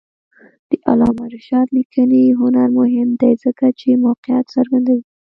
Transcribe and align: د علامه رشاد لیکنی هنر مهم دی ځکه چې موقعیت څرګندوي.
د 0.69 0.71
علامه 0.87 1.25
رشاد 1.35 1.67
لیکنی 1.77 2.23
هنر 2.39 2.67
مهم 2.79 3.09
دی 3.21 3.33
ځکه 3.43 3.65
چې 3.79 4.01
موقعیت 4.05 4.45
څرګندوي. 4.55 5.05